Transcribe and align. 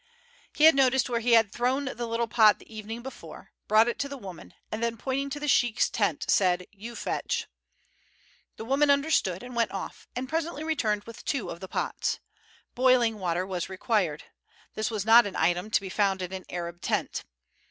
He 0.53 0.63
had 0.63 0.73
noticed 0.73 1.11
where 1.11 1.19
he 1.19 1.33
had 1.33 1.51
thrown 1.51 1.85
the 1.85 2.07
little 2.07 2.27
pot 2.27 2.57
the 2.57 2.75
evening 2.75 3.03
before, 3.03 3.51
brought 3.67 3.87
it 3.87 3.99
to 3.99 4.09
the 4.09 4.17
woman, 4.17 4.55
and 4.71 4.81
then 4.81 4.97
pointing 4.97 5.29
to 5.29 5.39
the 5.39 5.47
sheik's 5.47 5.91
tent 5.91 6.25
said, 6.27 6.65
"You 6.71 6.95
fetch." 6.95 7.45
The 8.57 8.65
woman 8.65 8.89
understood 8.89 9.43
and 9.43 9.55
went 9.55 9.69
off, 9.69 10.07
and 10.15 10.27
presently 10.27 10.63
returned 10.63 11.03
with 11.03 11.23
two 11.23 11.51
of 11.51 11.59
the 11.59 11.67
pots. 11.67 12.19
Boiling 12.73 13.19
water 13.19 13.45
was 13.45 13.69
required. 13.69 14.23
This 14.73 14.91
is 14.91 15.05
not 15.05 15.27
an 15.27 15.35
item 15.35 15.69
to 15.69 15.79
be 15.81 15.87
found 15.89 16.23
in 16.23 16.33
an 16.33 16.45
Arab 16.49 16.81
tent. 16.81 17.23